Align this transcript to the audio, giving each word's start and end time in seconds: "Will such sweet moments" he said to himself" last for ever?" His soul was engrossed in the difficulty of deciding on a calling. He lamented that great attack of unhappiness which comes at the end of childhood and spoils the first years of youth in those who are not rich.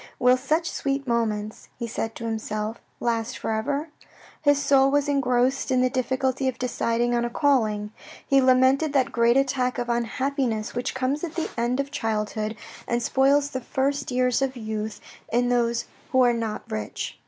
"Will 0.19 0.35
such 0.35 0.67
sweet 0.71 1.05
moments" 1.07 1.67
he 1.77 1.85
said 1.85 2.15
to 2.15 2.25
himself" 2.25 2.81
last 2.99 3.37
for 3.37 3.51
ever?" 3.51 3.89
His 4.41 4.59
soul 4.59 4.89
was 4.89 5.07
engrossed 5.07 5.69
in 5.69 5.81
the 5.81 5.91
difficulty 5.91 6.47
of 6.47 6.57
deciding 6.57 7.13
on 7.13 7.23
a 7.23 7.29
calling. 7.29 7.91
He 8.25 8.41
lamented 8.41 8.93
that 8.93 9.11
great 9.11 9.37
attack 9.37 9.77
of 9.77 9.89
unhappiness 9.89 10.73
which 10.73 10.95
comes 10.95 11.23
at 11.23 11.35
the 11.35 11.51
end 11.55 11.79
of 11.79 11.91
childhood 11.91 12.57
and 12.87 13.03
spoils 13.03 13.51
the 13.51 13.61
first 13.61 14.09
years 14.09 14.41
of 14.41 14.57
youth 14.57 14.99
in 15.31 15.49
those 15.49 15.85
who 16.11 16.21
are 16.23 16.33
not 16.33 16.63
rich. 16.67 17.19